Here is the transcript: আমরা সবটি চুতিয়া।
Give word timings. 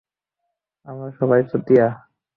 আমরা 0.87 1.07
সবটি 1.17 1.43
চুতিয়া। 1.51 1.87